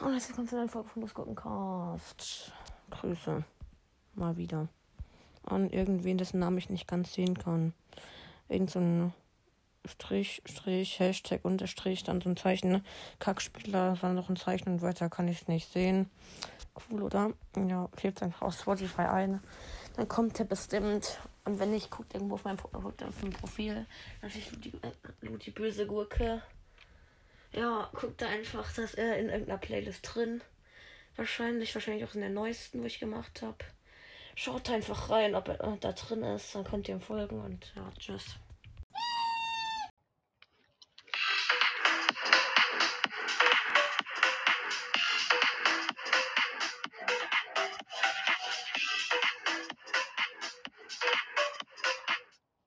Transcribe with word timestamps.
Und 0.00 0.14
jetzt 0.14 0.34
kommt 0.34 0.52
eine 0.52 0.68
Folge 0.68 0.88
von 0.88 1.02
Losgurkencast. 1.02 2.52
Grüße. 2.90 3.44
Mal 4.14 4.36
wieder. 4.36 4.68
An 5.44 5.70
irgendwen, 5.70 6.18
dessen 6.18 6.38
Namen 6.38 6.58
ich 6.58 6.70
nicht 6.70 6.86
ganz 6.86 7.12
sehen 7.12 7.36
kann. 7.36 7.72
Irgend 8.48 8.70
so 8.70 8.78
ein 8.78 9.12
Strich, 9.88 10.42
Strich, 10.44 10.98
Hashtag, 10.98 11.44
Unterstrich, 11.44 12.04
dann 12.04 12.20
so 12.20 12.28
ein 12.28 12.36
Zeichen. 12.36 12.70
Ne? 12.70 12.82
Kackspieler, 13.18 13.96
dann 14.00 14.14
noch 14.14 14.28
ein 14.28 14.36
Zeichen 14.36 14.68
und 14.70 14.82
weiter 14.82 15.08
kann 15.08 15.28
ich 15.28 15.42
es 15.42 15.48
nicht 15.48 15.72
sehen. 15.72 16.10
Cool, 16.90 17.02
oder? 17.02 17.32
Ja, 17.56 17.88
klebt 17.96 18.22
einfach 18.22 18.42
auf 18.42 18.54
Spotify 18.54 19.02
ein. 19.02 19.40
Dann 19.96 20.08
kommt 20.08 20.38
er 20.38 20.44
bestimmt. 20.44 21.18
Und 21.44 21.58
wenn 21.58 21.70
nicht, 21.70 21.90
guckt 21.90 22.12
irgendwo 22.12 22.34
auf 22.34 22.44
meinem, 22.44 22.58
auf 22.60 23.22
meinem 23.22 23.32
Profil. 23.32 23.86
Natürlich 24.20 24.50
die, 24.58 24.74
äh, 24.82 25.38
die 25.38 25.50
böse 25.50 25.86
Gurke. 25.86 26.42
Ja, 27.52 27.88
guckt 27.94 28.20
da 28.20 28.28
einfach, 28.28 28.72
dass 28.74 28.94
er 28.94 29.16
in 29.18 29.28
irgendeiner 29.28 29.58
Playlist 29.58 30.00
drin. 30.02 30.42
Wahrscheinlich, 31.16 31.74
wahrscheinlich 31.74 32.04
auch 32.04 32.14
in 32.14 32.20
der 32.20 32.30
neuesten, 32.30 32.82
wo 32.82 32.84
ich 32.84 33.00
gemacht 33.00 33.40
habe. 33.40 33.56
Schaut 34.34 34.68
einfach 34.68 35.08
rein, 35.08 35.34
ob 35.34 35.48
er 35.48 35.78
da 35.80 35.92
drin 35.92 36.22
ist. 36.22 36.54
Dann 36.54 36.64
könnt 36.64 36.88
ihr 36.88 36.96
ihm 36.96 37.00
folgen 37.00 37.40
und 37.40 37.72
ja, 37.74 37.90
tschüss. 37.98 38.36